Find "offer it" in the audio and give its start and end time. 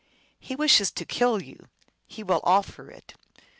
2.43-3.13